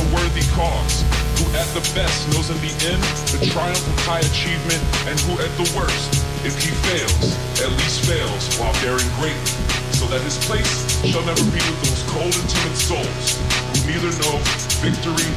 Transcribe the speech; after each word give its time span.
A 0.00 0.14
worthy 0.16 0.44
cause, 0.56 1.04
who 1.36 1.44
at 1.52 1.68
the 1.76 1.84
best 1.92 2.24
knows 2.32 2.48
in 2.48 2.56
the 2.64 2.72
end 2.88 3.02
the 3.36 3.40
triumph 3.52 3.84
of 3.84 3.96
high 4.08 4.24
achievement, 4.24 4.80
and 5.04 5.16
who 5.28 5.36
at 5.36 5.52
the 5.60 5.66
worst, 5.76 6.08
if 6.40 6.56
he 6.56 6.72
fails, 6.88 7.36
at 7.60 7.68
least 7.68 8.08
fails 8.08 8.42
while 8.56 8.72
daring 8.80 9.08
greatly, 9.20 9.52
so 9.92 10.08
that 10.08 10.24
his 10.24 10.40
place 10.48 10.88
shall 11.04 11.24
never 11.28 11.44
be 11.52 11.60
with 11.60 11.80
those 11.84 12.02
cold 12.08 12.32
and 12.32 12.46
timid 12.48 12.76
souls 12.76 13.36
who 13.72 13.78
neither 13.84 14.12
know 14.24 14.40
victory 14.80 15.28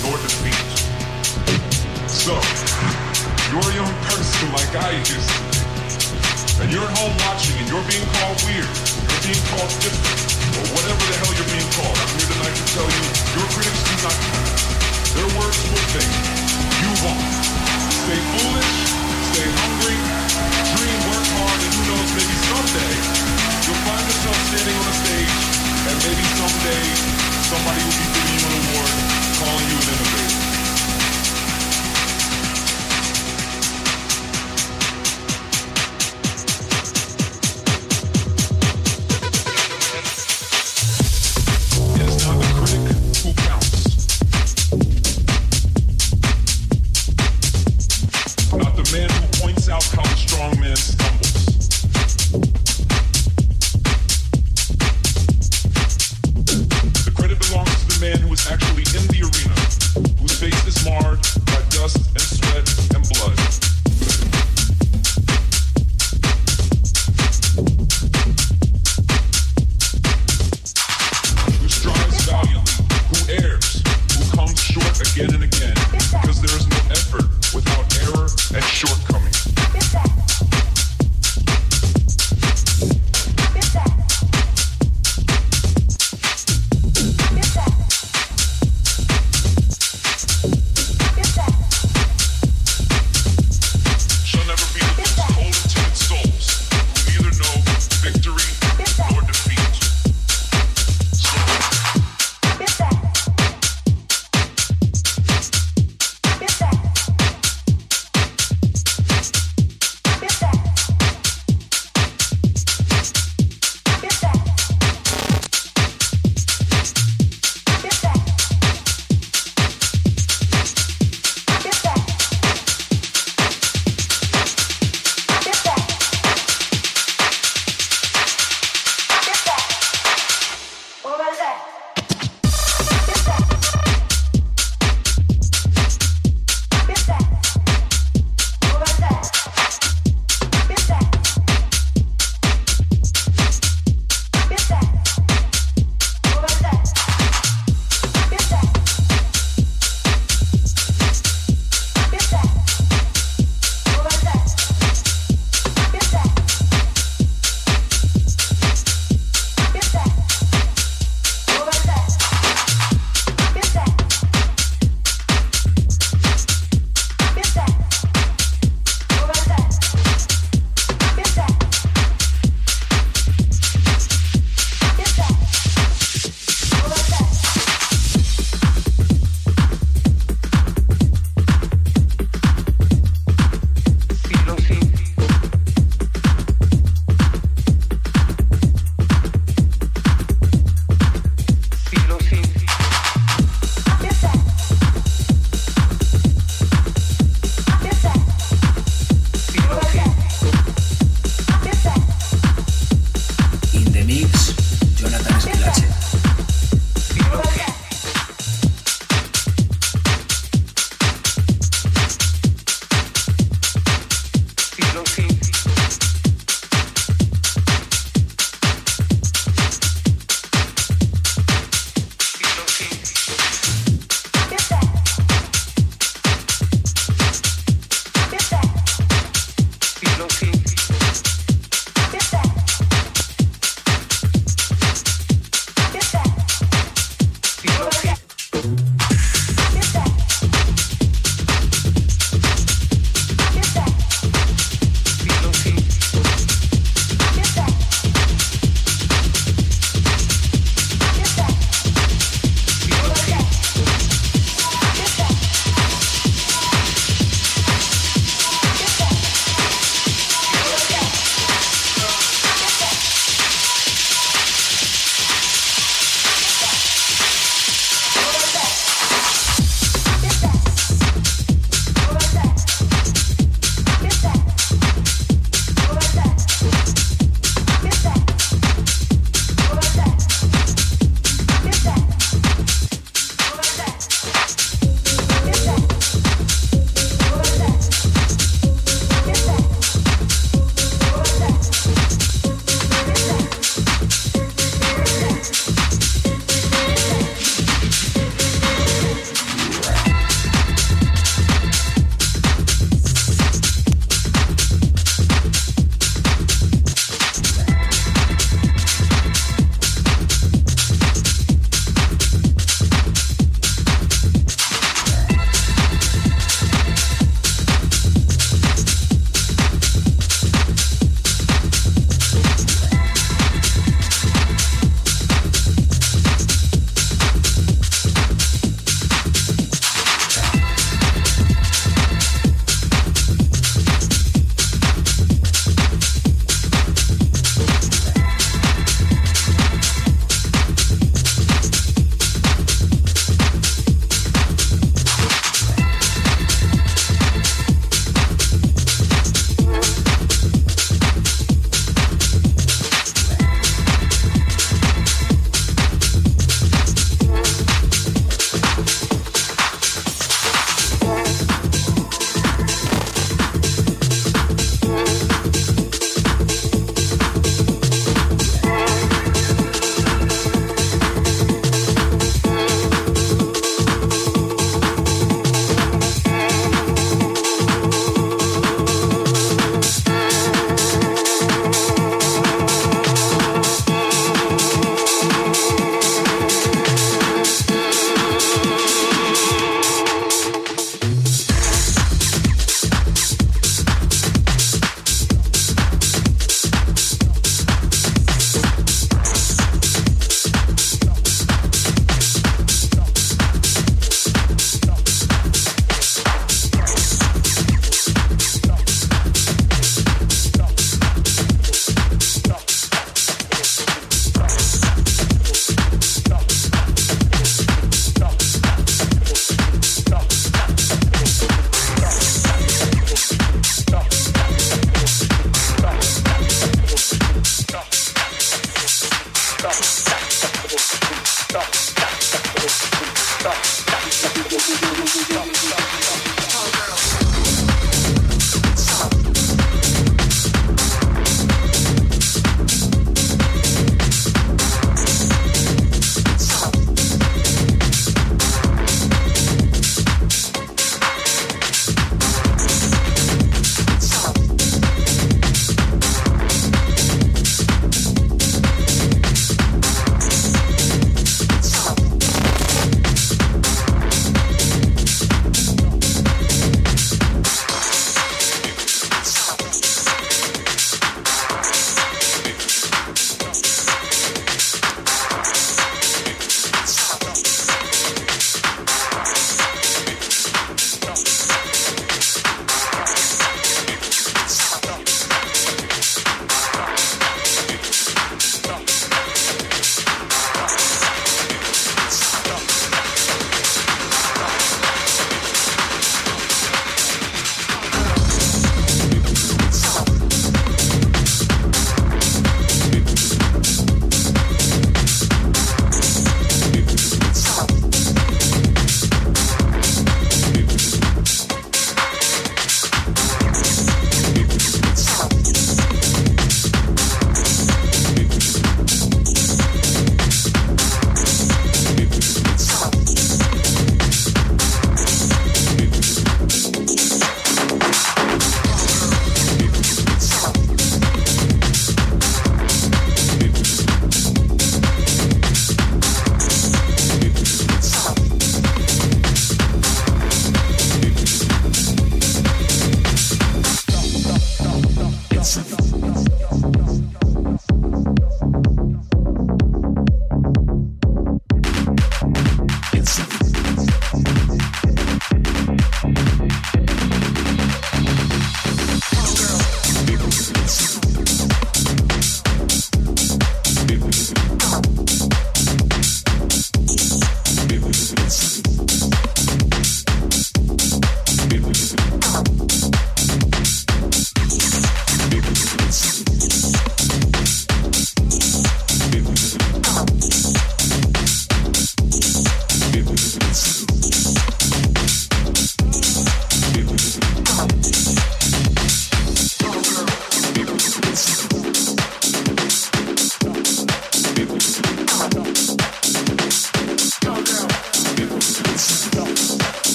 nor 0.00 0.16
defeat. 0.24 0.64
So, 2.08 2.32
you're 3.52 3.68
a 3.68 3.74
young 3.76 3.94
person 4.08 4.48
like 4.56 4.72
I 4.80 4.96
be, 5.04 5.28
and 6.64 6.72
you're 6.72 6.88
at 6.88 6.94
home 6.96 7.12
watching 7.28 7.56
and 7.60 7.68
you're 7.68 7.84
being 7.84 8.06
called 8.16 8.40
weird 8.48 8.64
you're 8.64 9.22
being 9.28 9.44
called 9.52 9.72
different, 9.84 10.35
or 10.56 10.66
whatever 10.72 11.02
the 11.04 11.16
hell 11.20 11.32
you're 11.36 11.52
being 11.52 11.70
called. 11.76 11.96
I'm 11.96 12.12
here 12.16 12.28
tonight 12.32 12.56
to 12.56 12.64
tell 12.72 12.88
you, 12.88 13.02
your 13.36 13.48
critics 13.52 13.82
do 13.84 13.94
not 14.00 14.16
count. 14.16 14.48
Their 15.12 15.30
words 15.36 15.60
will 15.68 15.86
fade. 15.92 16.16
You 16.80 16.90
won't. 17.04 17.56
Stay 18.06 18.20
foolish, 18.38 18.74
stay 19.34 19.48
hungry, 19.50 19.98
dream, 20.76 21.00
work 21.10 21.28
hard, 21.42 21.60
and 21.60 21.72
who 21.74 21.82
knows, 21.90 22.10
maybe 22.14 22.36
someday 22.46 22.94
you'll 23.66 23.82
find 23.82 24.04
yourself 24.06 24.38
standing 24.46 24.76
on 24.78 24.86
a 24.86 24.96
stage, 25.02 25.34
and 25.90 25.96
maybe 26.06 26.24
someday 26.38 26.84
somebody 27.50 27.80
will 27.82 27.98
be 27.98 28.06
giving 28.14 28.34
you 28.38 28.46
an 28.46 28.54
award, 28.62 28.92
calling 29.42 29.66
you 29.66 29.76
an 29.76 29.88
innovator. 29.90 30.35